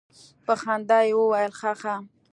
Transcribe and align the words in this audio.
په 0.45 0.53
خندا 0.61 0.99
يې 1.07 1.13
وويل 1.19 1.51
خه 1.59 1.71
خه. 1.81 1.95